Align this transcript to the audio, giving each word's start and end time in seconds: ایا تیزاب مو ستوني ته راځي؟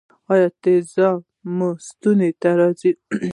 ایا 0.31 0.47
تیزاب 0.61 1.19
مو 1.55 1.69
ستوني 1.87 2.29
ته 2.41 2.49
راځي؟ 2.59 2.91